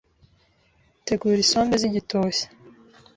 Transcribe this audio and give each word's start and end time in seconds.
tegura 1.05 1.39
isombe 1.45 1.75
zigitoshye 1.81 2.45